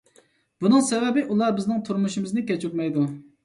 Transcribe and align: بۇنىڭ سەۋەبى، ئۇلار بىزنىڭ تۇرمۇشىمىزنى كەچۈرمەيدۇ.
بۇنىڭ 0.65 0.83
سەۋەبى، 0.87 1.25
ئۇلار 1.29 1.55
بىزنىڭ 1.61 1.87
تۇرمۇشىمىزنى 1.91 2.49
كەچۈرمەيدۇ. 2.51 3.09